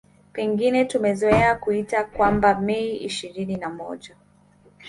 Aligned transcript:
Pengine 0.33 0.85
tumezoea 0.85 1.55
kuita 1.55 2.03
kwamba 2.03 2.55
Mei 2.59 2.97
ishirini 3.03 3.55
na 3.57 3.69
moja 3.69 4.15